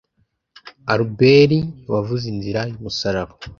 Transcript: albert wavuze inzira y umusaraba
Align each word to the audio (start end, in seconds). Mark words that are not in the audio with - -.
albert 0.93 1.51
wavuze 1.93 2.25
inzira 2.33 2.59
y 2.71 2.73
umusaraba 2.79 3.33